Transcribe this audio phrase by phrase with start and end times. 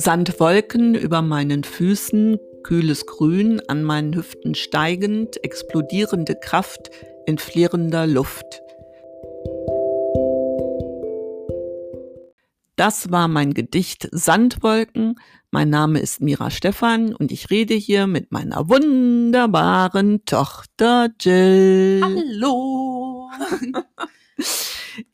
[0.00, 6.90] Sandwolken über meinen Füßen, kühles Grün an meinen Hüften steigend, explodierende Kraft
[7.26, 8.62] in flirrender Luft.
[12.76, 15.16] Das war mein Gedicht Sandwolken.
[15.50, 22.00] Mein Name ist Mira Stephan und ich rede hier mit meiner wunderbaren Tochter Jill.
[22.02, 23.30] Hallo.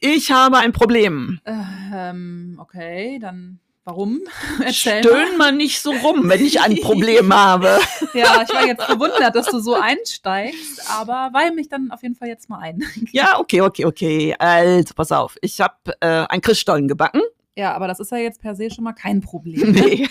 [0.01, 1.39] Ich habe ein Problem.
[1.45, 4.21] ähm, okay, dann warum?
[4.61, 7.79] Erzähl Stöhn mal nicht so rum, wenn ich ein Problem habe.
[8.15, 12.15] Ja, ich war jetzt verwundert, dass du so einsteigst, aber weih mich dann auf jeden
[12.15, 12.83] Fall jetzt mal ein.
[13.13, 14.35] Ja, okay, okay, okay.
[14.39, 15.37] Also, pass auf.
[15.43, 17.21] Ich habe äh, ein Christstollen gebacken.
[17.57, 19.73] Ja, aber das ist ja jetzt per se schon mal kein Problem.
[19.73, 20.09] Nee,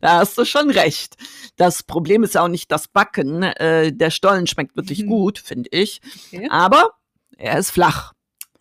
[0.00, 1.16] da hast du schon recht.
[1.56, 3.42] Das Problem ist ja auch nicht das Backen.
[3.42, 5.08] Äh, der Stollen schmeckt wirklich Mhm.
[5.08, 6.00] gut, finde ich.
[6.32, 6.48] Okay.
[6.50, 6.90] Aber
[7.36, 8.12] er ist flach.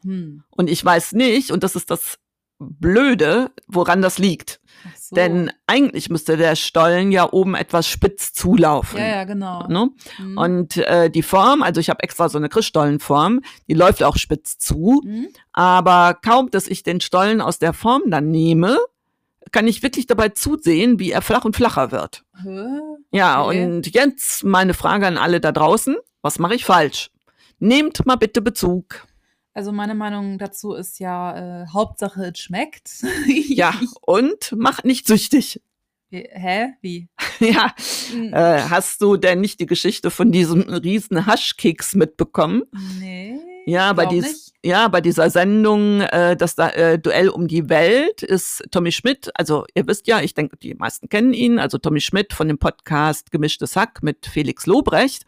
[0.03, 0.43] Hm.
[0.51, 2.17] Und ich weiß nicht, und das ist das
[2.63, 4.59] Blöde, woran das liegt.
[4.99, 5.15] So.
[5.15, 8.99] Denn eigentlich müsste der Stollen ja oben etwas spitz zulaufen.
[8.99, 9.65] ja, ja, genau.
[9.67, 9.89] Ne?
[10.17, 10.37] Hm.
[10.37, 14.57] Und äh, die Form, also ich habe extra so eine Christstollenform, die läuft auch spitz
[14.57, 15.01] zu.
[15.05, 15.27] Hm?
[15.53, 18.77] Aber kaum, dass ich den Stollen aus der Form dann nehme,
[19.51, 22.23] kann ich wirklich dabei zusehen, wie er flach und flacher wird.
[22.43, 22.65] Hä?
[23.11, 23.63] Ja, Okay.
[23.65, 25.95] und jetzt meine Frage an alle da draußen.
[26.21, 27.09] Was mache ich falsch?
[27.59, 29.05] Nehmt mal bitte Bezug.
[29.53, 32.89] Also meine Meinung dazu ist ja, äh, Hauptsache es schmeckt.
[33.27, 35.61] Ja, und macht nicht süchtig.
[36.11, 36.73] Hä?
[36.81, 37.07] Wie?
[37.39, 37.73] Ja,
[38.11, 42.63] Hm, äh, hast du denn nicht die Geschichte von diesem riesen Haschkeks mitbekommen?
[42.99, 43.39] nee.
[43.65, 48.21] Ja, bei, dies, ja, bei dieser Sendung, äh, das da, äh, Duell um die Welt
[48.23, 52.01] ist Tommy Schmidt, also ihr wisst ja, ich denke, die meisten kennen ihn, also Tommy
[52.01, 55.23] Schmidt von dem Podcast Gemischtes Hack mit Felix Lobrecht.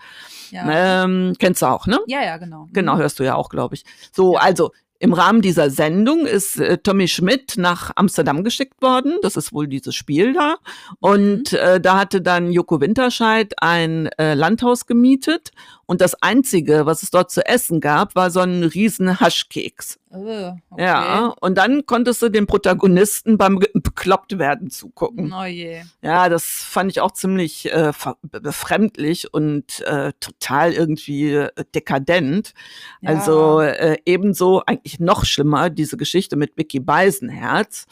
[0.52, 1.04] Ja.
[1.06, 2.00] Ähm, kennst du auch, ne?
[2.08, 2.68] ja, ja, genau.
[2.74, 3.00] Genau, Mhm.
[3.00, 3.86] hörst du ja auch, glaube ich.
[4.12, 4.42] So, Ja.
[4.42, 9.18] also im Rahmen dieser Sendung ist äh, Tommy Schmidt nach Amsterdam geschickt worden.
[9.22, 10.56] Das ist wohl dieses Spiel da.
[11.00, 15.52] Und äh, da hatte dann Joko Winterscheid ein äh, Landhaus gemietet.
[15.86, 20.00] Und das Einzige, was es dort zu essen gab, war so ein riesen Haschkeks.
[20.16, 20.84] Äh, okay.
[20.84, 25.34] Ja, und dann konntest du den Protagonisten beim bekloppt werden zugucken.
[25.34, 25.82] Oh je.
[26.02, 27.92] Ja, das fand ich auch ziemlich äh,
[28.32, 32.54] befremdlich und äh, total irgendwie äh, dekadent.
[33.02, 33.10] Ja.
[33.12, 37.86] Also äh, ebenso eigentlich noch schlimmer diese Geschichte mit Vicky Beisenherz.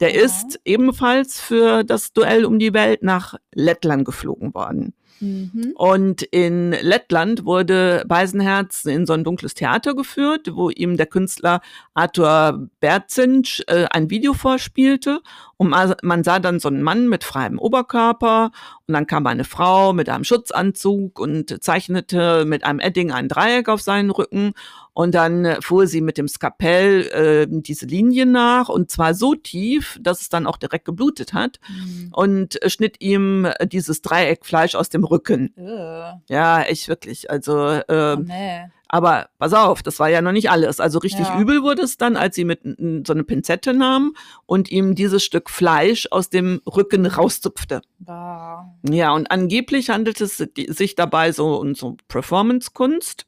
[0.00, 0.22] Der Ja.
[0.24, 4.92] ist ebenfalls für das Duell um die Welt nach Lettland geflogen worden.
[5.20, 5.72] Mhm.
[5.74, 11.60] Und in Lettland wurde Beisenherz in so ein dunkles Theater geführt, wo ihm der Künstler
[11.94, 15.20] Arthur Berzinsch äh, ein Video vorspielte.
[15.58, 18.50] Und ma- man sah dann so einen Mann mit freiem Oberkörper
[18.86, 23.68] und dann kam eine Frau mit einem Schutzanzug und zeichnete mit einem Edding ein Dreieck
[23.68, 24.52] auf seinen Rücken.
[24.92, 29.98] Und dann fuhr sie mit dem Skapell äh, diese Linie nach und zwar so tief,
[30.00, 32.08] dass es dann auch direkt geblutet hat Mhm.
[32.12, 35.54] und äh, schnitt ihm dieses Dreieckfleisch aus dem Rücken.
[35.56, 37.30] Äh, Ja, echt wirklich.
[37.30, 38.60] Also, oh, ähm, nee.
[38.88, 40.78] aber pass auf, das war ja noch nicht alles.
[40.80, 41.40] Also richtig Ja.
[41.40, 42.60] übel wurde es dann, als sie mit
[43.06, 44.14] so eine Pinzette nahm
[44.46, 47.80] und ihm dieses Stück Fleisch aus dem Rücken rauszupfte.
[47.98, 48.72] Bah.
[48.88, 53.26] Ja, und angeblich handelt es sich dabei so um so Performance-Kunst,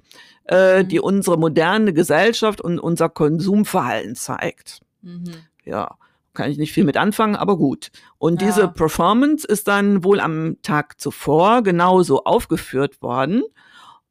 [0.49, 0.89] äh, Mhm.
[0.89, 4.81] die unsere moderne Gesellschaft und unser Konsumverhalten zeigt.
[5.03, 5.33] Mhm.
[5.65, 5.97] Ja,
[6.39, 7.91] kann ich nicht viel mit anfangen, aber gut.
[8.17, 8.49] Und Ja.
[8.49, 13.43] diese Performance ist dann wohl am Tag zuvor genauso aufgeführt worden.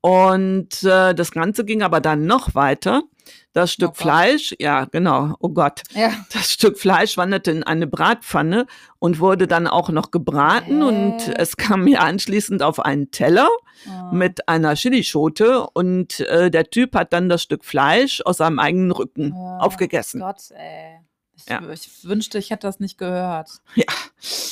[0.02, 3.02] Und äh, das Ganze ging aber dann noch weiter.
[3.52, 3.96] Das Stück Oh.
[3.96, 5.82] Fleisch, ja, genau, oh Gott.
[5.94, 6.12] Ja.
[6.32, 8.68] Das Stück Fleisch wanderte in eine Bratpfanne
[9.00, 10.88] und wurde dann auch noch gebraten Hä?
[10.88, 13.50] und es kam mir anschließend auf einen Teller
[13.88, 14.12] Oh.
[14.16, 18.90] mit einer Chilischote und äh, der Typ hat dann das Stück Fleisch aus seinem eigenen
[18.92, 20.20] Rücken Oh aufgegessen.
[20.22, 20.97] Gott, ey.
[21.48, 21.62] Ich, Ja.
[21.72, 23.50] ich wünschte, ich hätte das nicht gehört.
[23.76, 23.86] Ja.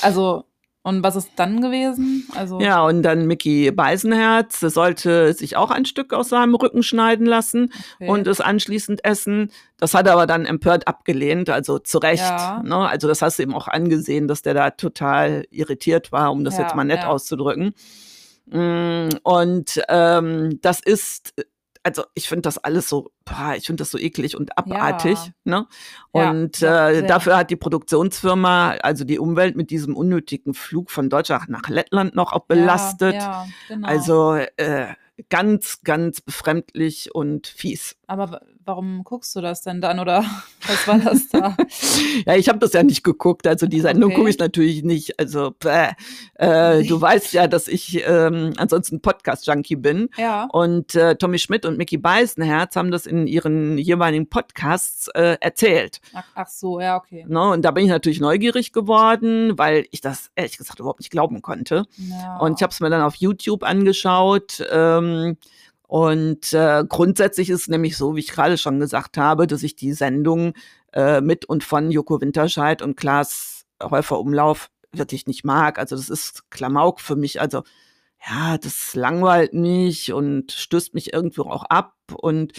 [0.02, 0.46] Also,
[0.84, 2.28] und was ist dann gewesen?
[2.36, 7.26] Also, Ja, und dann Mickey Beisenherz sollte sich auch ein Stück aus seinem Rücken schneiden
[7.26, 8.08] lassen okay.
[8.10, 9.52] und es anschließend essen.
[9.78, 12.22] Das hat er aber dann empört abgelehnt, also zu Recht.
[12.22, 12.62] Ja.
[12.64, 12.78] Ne?
[12.88, 16.58] Also das hast du ihm auch angesehen, dass der da total irritiert war, um das
[16.58, 17.08] Ja, jetzt mal nett ja.
[17.08, 17.74] auszudrücken.
[18.46, 21.34] Mm, Und ähm, das ist,
[21.85, 25.20] also ich finde das alles so, boah, ich finde das so eklig und abartig.
[25.43, 25.67] Ne?
[26.16, 30.90] Ja, Und ja, äh, dafür hat die Produktionsfirma, also die Umwelt mit diesem unnötigen Flug
[30.90, 33.14] von Deutschland nach Lettland noch auch belastet.
[33.14, 33.87] Ja, genau.
[33.87, 34.96] Also äh,
[35.29, 37.96] ganz, ganz befremdlich und fies.
[38.08, 40.23] Aber wa- warum guckst du das denn dann oder
[40.67, 41.56] was war das da?
[42.26, 44.16] Ja, ich habe das ja nicht geguckt, also die Sendung Okay.
[44.20, 45.20] gucke ich natürlich nicht.
[45.20, 45.91] Also bäh.
[46.35, 50.09] äh, du weißt ja, dass ich ähm, ansonsten Podcast-Junkie bin.
[50.17, 50.47] ja.
[50.52, 56.00] Und äh, Tommy Schmidt und Mickey Beisenherz haben das in ihren jeweiligen Podcasts äh, erzählt.
[56.14, 57.26] Ach, ach so, ja, okay.
[57.28, 57.50] Ne?
[57.52, 61.41] Und da bin ich natürlich neugierig geworden, weil ich das ehrlich gesagt überhaupt nicht glauben
[61.41, 61.85] konnte.
[61.97, 62.38] Ja.
[62.38, 64.66] Und ich habe es mir dann auf YouTube angeschaut.
[64.72, 65.04] Ähm,
[65.87, 69.75] und äh, grundsätzlich ist es nämlich so, wie ich gerade schon gesagt habe, dass ich
[69.75, 70.53] die Sendung
[70.93, 75.78] äh, mit und von Joko Winterscheid und Klaas Häufer Umlauf wirklich nicht mag.
[75.78, 77.41] Also das ist Klamauk für mich.
[77.41, 77.63] Also
[78.28, 81.93] ja, das langweilt mich und stößt mich irgendwo auch ab.
[82.13, 82.53] Und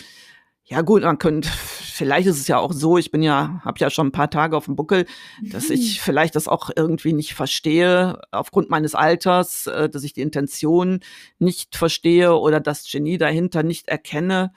[0.66, 3.88] ja gut, man könnte, vielleicht ist es ja auch so, ich bin ja, habe ja
[3.88, 5.06] schon ein paar Tage auf dem Buckel,
[5.52, 10.22] dass ich vielleicht das auch irgendwie nicht verstehe, aufgrund meines Alters, äh, dass ich die
[10.22, 11.00] Intention
[11.38, 14.52] nicht verstehe oder das Genie dahinter nicht erkenne.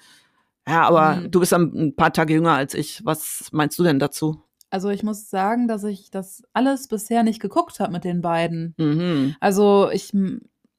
[0.68, 1.32] Ja, aber Mhm.
[1.32, 3.02] du bist ein paar Tage jünger als ich.
[3.06, 4.44] Was meinst du denn dazu?
[4.72, 8.76] Also ich muss sagen, dass ich das alles bisher nicht geguckt habe mit den beiden.
[8.78, 9.36] Mhm.
[9.40, 10.12] Also ich,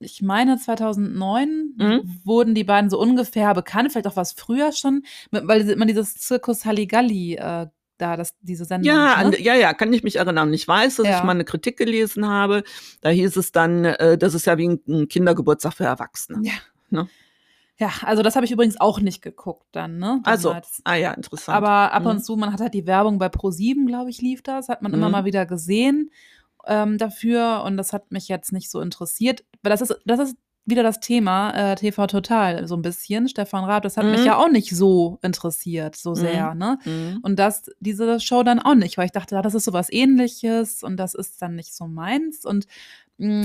[0.00, 2.20] ich meine 2009 Mhm.
[2.24, 6.64] wurden die beiden so ungefähr bekannt, vielleicht auch was früher schon, weil man dieses Zirkus
[6.64, 7.66] Halligalli äh,
[7.98, 8.86] da, das, diese Sendung.
[8.94, 9.38] Ja, ne?
[9.40, 10.52] ja, ja, kann ich mich erinnern.
[10.54, 11.18] Ich weiß, dass Ja.
[11.18, 12.64] ich mal eine Kritik gelesen habe.
[13.02, 16.38] Da hieß es dann, äh, das ist ja wie ein- Kindergeburtstag für Erwachsene.
[16.42, 16.54] Ja.
[16.88, 17.08] Ne?
[17.76, 20.20] Ja, also das habe ich übrigens auch nicht geguckt dann, ne?
[20.24, 20.80] Also, damals.
[20.84, 21.56] ah ja, interessant.
[21.56, 22.08] Aber ab Mhm.
[22.10, 24.92] und zu, man hat halt die Werbung bei Pro7, glaube ich, lief das, hat man
[24.94, 25.12] immer Mhm.
[25.12, 26.10] mal wieder gesehen
[26.66, 30.36] ähm, dafür und das hat mich jetzt nicht so interessiert, weil das ist, das ist
[30.66, 33.28] wieder das Thema äh, TV Total so ein bisschen.
[33.28, 34.26] Stefan Raab, das hat mich Mhm.
[34.26, 36.14] ja auch nicht so interessiert, so Mhm.
[36.16, 36.78] sehr, ne?
[36.84, 37.18] Mhm.
[37.22, 40.82] Und das, diese Show dann auch nicht, weil ich dachte, ja, das ist sowas ähnliches
[40.84, 42.44] und das ist dann nicht so meins.
[42.44, 42.66] Und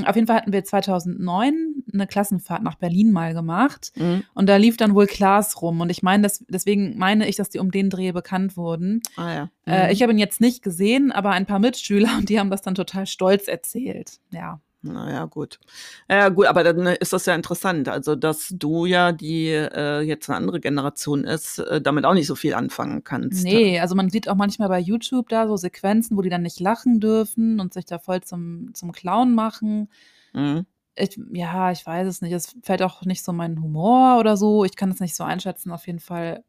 [0.06, 3.92] auf jeden Fall hatten wir 2009 eine Klassenfahrt nach Berlin mal gemacht.
[3.96, 4.24] Mhm.
[4.34, 5.82] Und da lief dann wohl Klaas rum.
[5.82, 9.02] Und ich meine, deswegen meine ich, dass die um den Dreh bekannt wurden.
[9.16, 9.50] Ah ja.
[9.66, 9.92] Äh, Mhm.
[9.92, 12.76] ich habe ihn jetzt nicht gesehen, aber ein paar Mitschüler und die haben das dann
[12.76, 14.20] total stolz erzählt.
[14.32, 14.60] Ja.
[14.86, 15.60] Naja, gut.
[16.10, 17.90] Ja, gut, aber dann ist das ja interessant.
[17.90, 22.28] Also, dass du ja, die äh, jetzt eine andere Generation ist, äh, damit auch nicht
[22.28, 23.44] so viel anfangen kannst.
[23.44, 26.60] Nee, also man sieht auch manchmal bei YouTube da so Sequenzen, wo die dann nicht
[26.60, 29.90] lachen dürfen und sich da voll zum, zum Clown machen.
[30.34, 30.66] Mhm.
[30.96, 32.32] Ich, ja, ich weiß es nicht.
[32.32, 34.64] Es fällt auch nicht so mein Humor oder so.
[34.64, 35.72] Ich kann es nicht so einschätzen.
[35.72, 36.44] Auf jeden Fall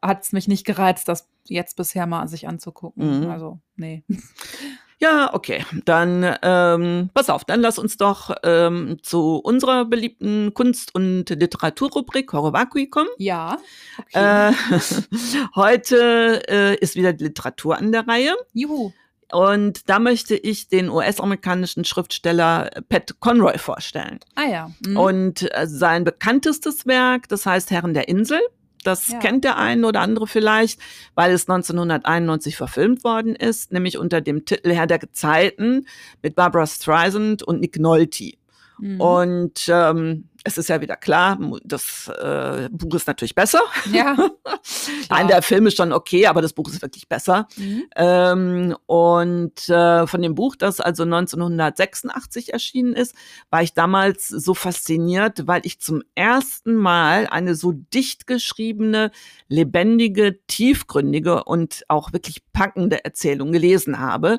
[0.00, 3.24] hat es mich nicht gereizt, das jetzt bisher mal sich anzugucken.
[3.24, 3.30] Mhm.
[3.30, 4.04] Also, nee.
[5.02, 5.66] Ja, okay.
[5.84, 12.32] Dann ähm, pass auf, dann lass uns doch ähm, zu unserer beliebten Kunst- und Literaturrubrik
[12.32, 13.08] Horowakui kommen.
[13.18, 13.58] Ja.
[13.98, 14.50] Okay.
[14.50, 14.52] Äh,
[15.56, 18.36] heute äh, ist wieder die Literatur an der Reihe.
[18.52, 18.92] Juhu.
[19.32, 24.20] Und da möchte ich den US-amerikanischen Schriftsteller Pat Conroy vorstellen.
[24.36, 24.70] Ah ja.
[24.86, 24.96] Mhm.
[24.96, 28.40] Und äh, sein bekanntestes Werk, das heißt Herren der Insel,
[28.84, 29.18] das Ja.
[29.18, 30.80] kennt der eine oder andere vielleicht,
[31.14, 35.86] weil es 1991 verfilmt worden ist, nämlich unter dem Titel Herr der Gezeiten
[36.22, 38.32] mit Barbara Streisand und Nick Nolte.
[38.78, 39.00] Mhm.
[39.00, 43.60] Und ähm, es ist ja wieder klar, das äh, Buch ist natürlich besser.
[43.92, 44.16] ja.
[45.08, 47.46] Nein, der Film ist schon okay, aber das Buch ist wirklich besser.
[47.56, 47.84] Mhm.
[47.96, 53.14] Ähm, und äh, von dem Buch, das also 1986 erschienen ist,
[53.50, 59.10] war ich damals so fasziniert, weil ich zum ersten Mal eine so dicht geschriebene,
[59.48, 64.38] lebendige, tiefgründige und auch wirklich packende Erzählung gelesen habe.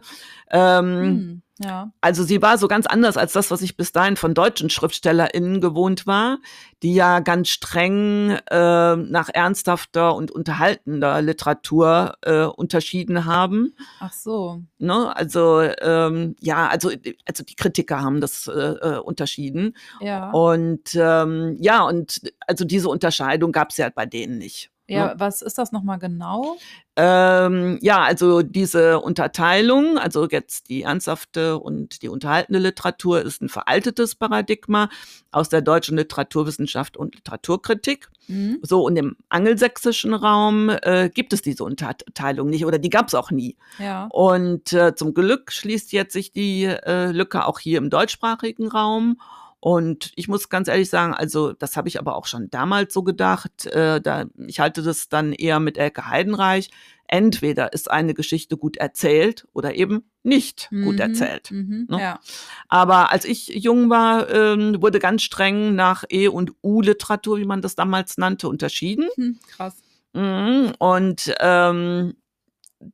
[0.51, 1.41] Ähm, Mhm.
[1.63, 1.91] Ja.
[2.01, 5.61] also sie war so ganz anders als das, was ich bis dahin von deutschen SchriftstellerInnen
[5.61, 6.39] gewohnt war,
[6.81, 13.75] die ja ganz streng äh, nach ernsthafter und unterhaltender Literatur äh, unterschieden haben.
[13.99, 14.61] Ach so.
[14.79, 15.15] Ne?
[15.15, 16.89] Also ähm, ja, also,
[17.25, 19.75] also die Kritiker haben das äh, äh, unterschieden.
[20.01, 20.31] Ja.
[20.31, 24.72] Und ähm, ja, und also diese Unterscheidung gab es ja bei denen nicht.
[24.87, 25.13] Ja, ne?
[25.17, 26.57] was ist das nochmal genau?
[26.95, 33.49] Ähm, ja, also diese Unterteilung, also jetzt die ernsthafte und die unterhaltende Literatur ist ein
[33.49, 34.89] veraltetes Paradigma
[35.31, 38.09] aus der deutschen Literaturwissenschaft und Literaturkritik.
[38.27, 38.59] Mhm.
[38.61, 43.15] So, und im angelsächsischen Raum äh, gibt es diese Unterteilung nicht oder die gab es
[43.15, 43.57] auch nie.
[43.79, 44.07] Ja.
[44.11, 49.17] Und äh, zum Glück schließt jetzt sich die äh, Lücke auch hier im deutschsprachigen Raum.
[49.65, 53.01] Und ich muss ganz ehrlich sagen, also das habe ich aber auch schon damals so
[53.01, 53.65] gedacht.
[53.67, 56.69] Äh, da, ich halte das dann eher mit Elke Heidenreich.
[57.07, 60.99] Entweder ist eine Geschichte gut erzählt oder eben nicht gut Mhm.
[60.99, 61.49] erzählt.
[61.51, 61.87] Mhm.
[61.89, 61.97] ne?
[61.97, 62.19] Ja.
[62.67, 67.61] Aber als ich jung war, ähm, wurde ganz streng nach E- und U-Literatur, wie man
[67.61, 69.07] das damals nannte, unterschieden.
[69.15, 69.77] Hm, krass.
[70.11, 70.73] Mhm.
[70.77, 72.15] Und ähm,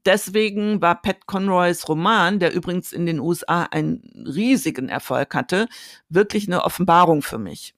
[0.06, 5.68] deswegen war Pat Conroys Roman, der übrigens in den USA einen riesigen Erfolg hatte,
[6.10, 7.74] wirklich eine Offenbarung für mich.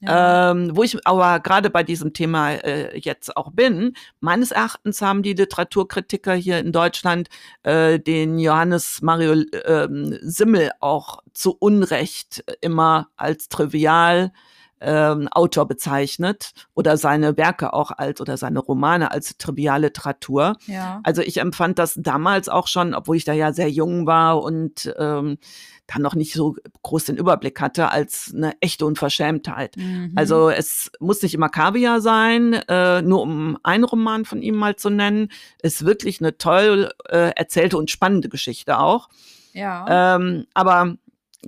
[0.00, 0.52] Ja.
[0.52, 5.24] Ähm, wo ich aber gerade bei diesem Thema äh, jetzt auch bin, meines Erachtens haben
[5.24, 7.28] die Literaturkritiker hier in Deutschland
[7.64, 14.32] äh, den Johannes Mario ähm, Simmel auch zu Unrecht immer als trivial
[14.80, 20.56] ähm, Autor bezeichnet oder seine Werke auch als oder seine Romane als Trivialliteratur.
[20.66, 21.00] Ja.
[21.02, 24.94] Also ich empfand das damals auch schon, obwohl ich da ja sehr jung war und
[24.98, 25.38] ähm,
[25.86, 29.76] dann noch nicht so groß den Überblick hatte, als eine echte Unverschämtheit.
[29.76, 30.12] Mhm.
[30.16, 34.76] Also es muss nicht immer Kaviar sein, äh, nur um einen Roman von ihm mal
[34.76, 35.30] zu nennen.
[35.62, 39.08] Ist wirklich eine toll äh, erzählte und spannende Geschichte auch.
[39.54, 40.16] ja.
[40.16, 40.96] Ähm, aber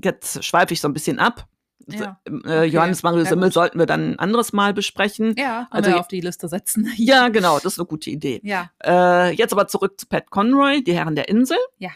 [0.02, 1.46] jetzt schweife ich so ein bisschen ab.
[1.86, 2.64] Ja, Äh, okay.
[2.66, 5.34] Johannes Mario Simmel sollten wir dann ein anderes Mal besprechen.
[5.38, 6.90] ja, also auf die Liste setzen.
[6.96, 8.40] Ja, genau, das ist eine gute Idee.
[8.44, 8.70] Ja.
[8.84, 11.58] Äh, jetzt aber zurück zu Pat Conroy, Die Herren der Insel.
[11.78, 11.90] Ja.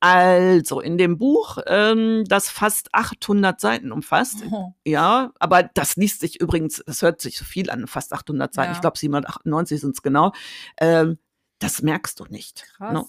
[0.00, 4.72] Also in dem Buch, ähm, das fast 800 Seiten umfasst, Oh.
[4.84, 8.70] ja, aber das liest sich übrigens, das hört sich so viel an, fast 800 Seiten,
[8.70, 8.74] Ja.
[8.76, 10.32] ich glaube 798 sind es genau,
[10.80, 11.18] ähm,
[11.58, 12.64] das merkst du nicht.
[12.76, 12.92] Krass.
[12.92, 13.04] ne?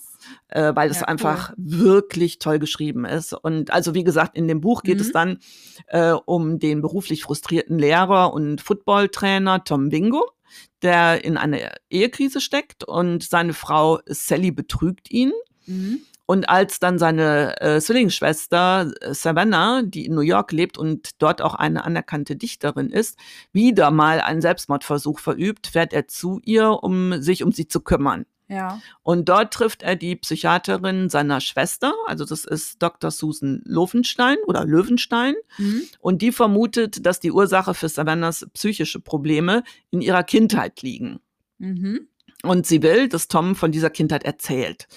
[0.49, 1.09] äh, weil es Ja, cool.
[1.11, 3.33] einfach wirklich toll geschrieben ist.
[3.33, 5.01] Und also wie gesagt, in dem Buch geht Mhm.
[5.01, 5.37] es dann
[5.87, 10.29] äh, um den beruflich frustrierten Lehrer und Footballtrainer Tom Wingo,
[10.81, 15.31] der in eine Ehekrise steckt und seine Frau Sally betrügt ihn.
[15.67, 15.99] Mhm.
[16.25, 21.41] Und als dann seine äh, Zwillingsschwester äh, Savannah, die in New York lebt und dort
[21.41, 23.17] auch eine anerkannte Dichterin ist,
[23.51, 28.25] wieder mal einen Selbstmordversuch verübt, fährt er zu ihr, um sich um sie zu kümmern.
[28.49, 28.81] Ja.
[29.03, 33.11] Und dort trifft er die Psychiaterin seiner Schwester, also das ist Dr.
[33.11, 35.35] Susan Löwenstein oder Löwenstein.
[35.57, 35.83] Mhm.
[35.99, 41.19] Und die vermutet, dass die Ursache für Savannahs psychische Probleme in ihrer Kindheit liegen.
[41.59, 42.07] Mhm.
[42.41, 44.87] Und sie will, dass Tom von dieser Kindheit erzählt.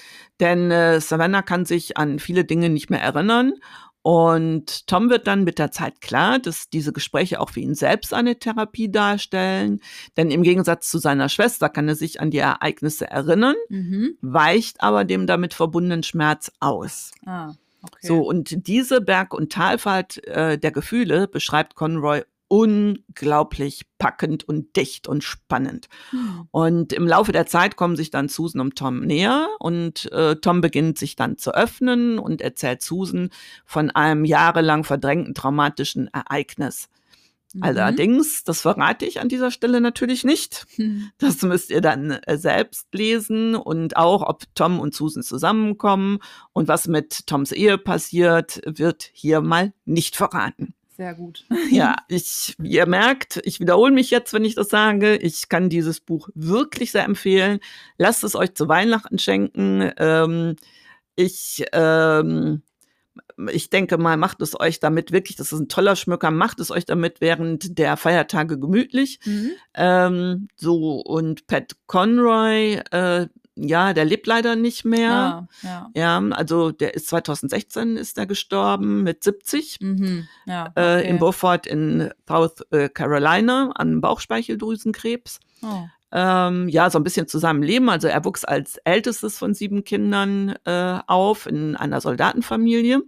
[0.41, 3.55] Denn äh, Savannah kann sich an viele Dinge nicht mehr erinnern.
[4.03, 8.13] Und Tom wird dann mit der Zeit klar, dass diese Gespräche auch für ihn selbst
[8.13, 9.81] eine Therapie darstellen.
[10.17, 14.17] Denn im Gegensatz zu seiner Schwester kann er sich an die Ereignisse erinnern, Mhm.
[14.21, 17.13] weicht aber dem damit verbundenen Schmerz aus.
[17.27, 18.07] Ah, okay.
[18.07, 25.09] So, und diese Berg- und Talfahrt äh, der Gefühle beschreibt Conroy unglaublich packend und dicht
[25.09, 25.89] und spannend.
[26.11, 26.49] Hm.
[26.51, 30.61] Und im Laufe der Zeit kommen sich dann Susan und Tom näher und äh, Tom
[30.61, 33.31] beginnt sich dann zu öffnen und erzählt Susan
[33.65, 36.91] von einem jahrelang verdrängten traumatischen Ereignis.
[37.55, 37.63] Mhm.
[37.63, 40.67] Allerdings, das verrate ich an dieser Stelle natürlich nicht.
[40.77, 41.09] Mhm.
[41.17, 46.19] Das müsst ihr dann äh, selbst lesen und auch, ob Tom und Susan zusammenkommen
[46.53, 50.75] und was mit Toms Ehe passiert, wird hier mal nicht verraten.
[50.97, 51.47] Sehr gut.
[51.71, 55.17] Ja, ich, wie ihr merkt, ich wiederhole mich jetzt, wenn ich das sage.
[55.17, 57.61] Ich kann dieses Buch wirklich sehr empfehlen.
[57.97, 59.91] Lasst es euch zu Weihnachten schenken.
[59.97, 60.57] Ähm,
[61.17, 62.63] ich, ähm,
[63.51, 66.71] ich denke mal, macht es euch damit wirklich, das ist ein toller Schmücker, macht es
[66.71, 69.19] euch damit während der Feiertage gemütlich.
[69.25, 69.51] Mhm.
[69.75, 75.13] Ähm, so, und Pat Conroy, äh, ja, der lebt leider nicht mehr.
[75.13, 75.91] Ah, ja.
[75.95, 80.29] Ja, also der ist 2016 ist er gestorben mit 70 Mhm.
[80.47, 80.73] Ja.
[80.75, 81.09] äh, okay.
[81.09, 85.41] in Beaufort in South äh, Carolina an Bauchspeicheldrüsenkrebs.
[85.63, 85.85] Oh.
[86.15, 87.89] Ähm, ja, so ein bisschen zu seinem Leben.
[87.89, 93.01] Also er wuchs als ältestes von sieben Kindern äh, auf in einer Soldatenfamilie.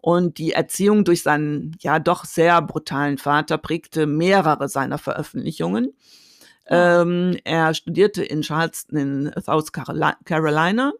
[0.00, 5.92] Und die Erziehung durch seinen ja doch sehr brutalen Vater prägte mehrere seiner Veröffentlichungen.
[6.68, 10.92] Ähm, er studierte in Charleston in South Caroli- Carolina.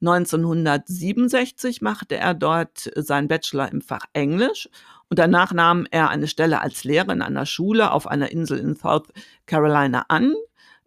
[0.00, 4.68] 1967 machte er dort seinen Bachelor im Fach Englisch
[5.08, 8.76] und danach nahm er eine Stelle als Lehrer in einer Schule auf einer Insel in
[8.76, 9.08] South
[9.46, 10.34] Carolina an,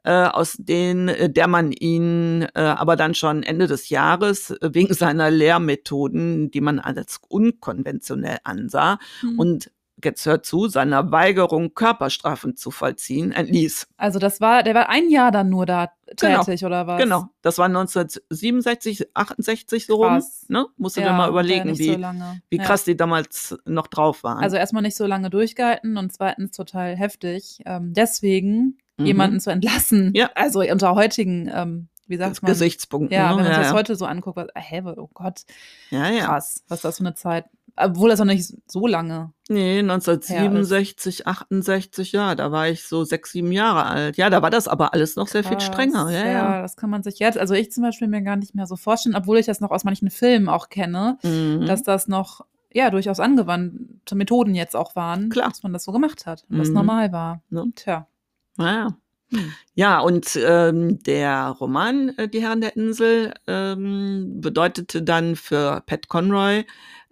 [0.03, 4.69] äh, aus den, äh, der man ihn äh, aber dann schon Ende des Jahres äh,
[4.73, 9.39] wegen seiner Lehrmethoden, die man als unkonventionell ansah Hm.
[9.39, 9.71] und
[10.03, 13.88] jetzt hört zu, seiner Weigerung, Körperstrafen zu vollziehen, entließ.
[13.98, 15.89] Also das war, der war ein Jahr dann nur da
[16.20, 16.43] Genau.
[16.43, 17.01] tätig, oder was?
[17.01, 20.08] Genau, das war 1967, 68 so rum.
[20.15, 20.46] Krass.
[20.50, 20.65] Ne?
[20.77, 21.98] Musst du Ja, dir mal ja überlegen, wie, so
[22.50, 22.63] wie Ja.
[22.63, 24.39] krass die damals noch drauf waren.
[24.43, 27.60] Also erstmal nicht so lange durchgehalten und zweitens total heftig.
[27.65, 29.05] Ähm, deswegen Mhm.
[29.05, 30.12] jemanden zu entlassen.
[30.15, 30.29] Ja.
[30.36, 32.51] Also unter heutigen, ähm, wie sagt man?
[32.51, 33.15] Gesichtspunkten.
[33.15, 33.29] Ja, ne?
[33.29, 33.74] wenn man sich ja, das ja.
[33.77, 35.41] heute so anguckt, was, hä, oh Gott,
[35.91, 36.25] ja, ja.
[36.25, 37.46] krass, was das für eine Zeit.
[37.75, 39.31] Obwohl das noch nicht so lange.
[39.49, 44.17] Nee, 1967, 68, ja, da war ich so sechs, sieben Jahre alt.
[44.17, 45.65] Ja, da war das aber alles noch sehr viel Krass.
[45.65, 46.09] strenger.
[46.11, 46.61] Ja, ja.
[46.61, 49.15] das kann man sich jetzt, also ich zum Beispiel mir gar nicht mehr so vorstellen,
[49.15, 51.65] obwohl ich das noch aus manchen Filmen auch kenne, Mhm.
[51.65, 52.41] dass das noch,
[52.73, 55.49] ja, durchaus angewandte Methoden jetzt auch waren, Klar.
[55.49, 56.73] dass man das so gemacht hat und das Mhm.
[56.75, 57.41] normal war.
[57.49, 57.65] Ne?
[57.75, 58.07] Tja.
[58.57, 58.87] ja.
[59.33, 59.53] Hm.
[59.75, 66.09] Ja, und ähm, der Roman äh, Die Herren der Insel ähm, bedeutete dann für Pat
[66.09, 66.65] Conroy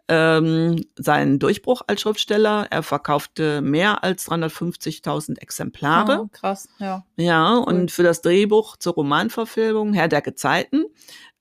[0.09, 2.67] ähm, seinen Durchbruch als Schriftsteller.
[2.69, 6.23] Er verkaufte mehr als 350.000 Exemplare.
[6.23, 7.05] Oh, krass, ja.
[7.15, 10.85] Ja, und für das Drehbuch zur Romanverfilmung Herr der Gezeiten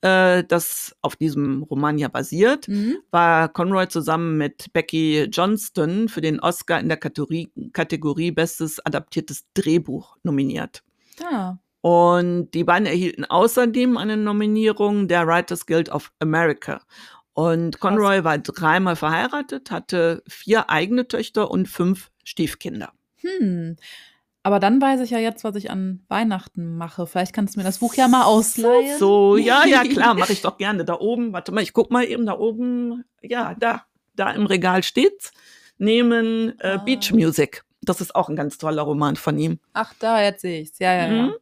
[0.01, 2.99] äh, das auf diesem Roman ja basiert, Mhm.
[3.11, 9.45] war Conroy zusammen mit Becky Johnston für den Oscar in der Kategorie, Kategorie Bestes adaptiertes
[9.55, 10.83] Drehbuch nominiert.
[11.25, 11.57] Ah.
[11.81, 16.81] Und die beiden erhielten außerdem eine Nominierung der Writers Guild of America.
[17.39, 22.91] Und Conroy war dreimal verheiratet, hatte vier eigene Töchter und fünf Stiefkinder.
[23.19, 23.77] Hm.
[24.43, 27.07] Aber dann weiß ich ja jetzt, was ich an Weihnachten mache.
[27.07, 28.99] Vielleicht kannst du mir das Buch ja mal ausleihen.
[28.99, 30.85] So, ja, ja, klar, mache ich doch gerne.
[30.85, 33.05] Da oben, warte mal, ich guck mal eben da oben.
[33.23, 33.85] Ja, da,
[34.17, 35.31] da im Regal steht's.
[35.79, 36.77] Nehmen äh, Ah.
[36.79, 37.63] Beach Music.
[37.83, 39.61] Das ist auch ein ganz toller Roman von ihm.
[39.75, 40.81] Ach, da, jetzt sehe ich's.
[40.81, 41.33] Ja, ja, ja.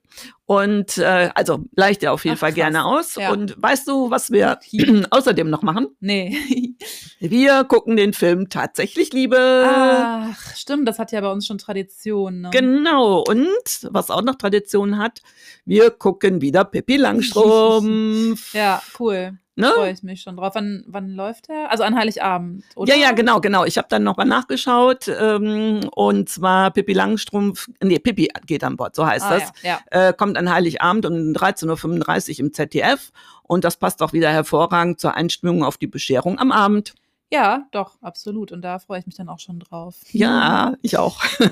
[0.46, 2.56] Und äh, also leicht dir auf jeden Ach, Fall krass.
[2.56, 3.14] gerne aus.
[3.16, 3.32] Ja.
[3.32, 4.58] Und weißt du, was wir
[5.10, 5.88] außerdem noch machen?
[6.00, 6.36] Nee.
[7.18, 9.38] Wir gucken den Film tatsächlich Liebe.
[9.66, 12.42] Ach, stimmt, das hat ja bei uns schon Tradition.
[12.42, 12.50] Ne?
[12.52, 13.24] Genau.
[13.26, 13.48] Und
[13.90, 15.22] was auch noch Tradition hat,
[15.64, 18.52] wir gucken wieder Pippi Langstrumpf.
[18.54, 19.38] Ja, cool.
[19.56, 19.70] ne?
[19.74, 20.54] Freue ich mich schon drauf.
[20.54, 21.70] Wann, wann läuft der?
[21.70, 22.94] Also an Heiligabend, oder?
[22.94, 23.64] Ja, ja, genau, genau.
[23.64, 25.08] Ich habe dann noch mal nachgeschaut.
[25.08, 29.52] Ähm, und zwar Pippi Langstrumpf, nee, Pippi geht an Bord, so heißt Ah, das.
[29.62, 30.05] ja, ja.
[30.05, 33.12] Äh, kommt an Heiligabend um 13.35 Uhr im ZDF.
[33.42, 36.94] Und das passt auch wieder hervorragend zur Einstimmung auf die Bescherung am Abend.
[37.30, 38.52] Ja, doch, absolut.
[38.52, 39.96] Und da freue ich mich dann auch schon drauf.
[40.12, 41.22] Ja, ich auch.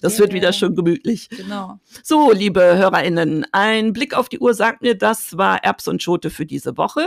[0.00, 0.36] Das wird Yeah.
[0.36, 1.28] wieder schön gemütlich.
[1.28, 1.78] Genau.
[2.02, 6.30] So, liebe HörerInnen, ein Blick auf die Uhr sagt mir, das war Erbs und Schote
[6.30, 7.04] für diese Woche.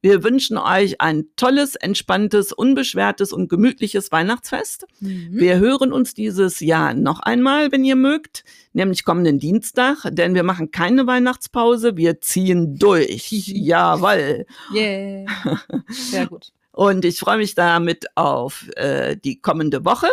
[0.00, 4.86] Wir wünschen euch ein tolles, entspanntes, unbeschwertes und gemütliches Weihnachtsfest.
[5.00, 5.30] Mhm.
[5.32, 10.42] Wir hören uns dieses Jahr noch einmal, wenn ihr mögt, nämlich kommenden Dienstag, denn wir
[10.42, 13.30] machen keine Weihnachtspause, wir ziehen durch.
[13.32, 14.46] Jawoll.
[14.74, 15.26] Yeah.
[15.88, 16.52] Sehr gut.
[16.80, 20.08] Und ich freue mich damit auf äh, die kommende Woche.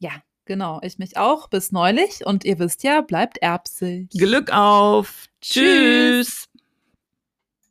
[0.00, 0.10] Ja,
[0.44, 0.78] genau.
[0.82, 1.48] Ich mich auch.
[1.48, 2.26] Bis neulich.
[2.26, 4.10] Und ihr wisst ja, bleibt erbsig.
[4.10, 5.24] Glück auf.
[5.40, 6.26] Tschüss.
[6.26, 6.49] Tschüss.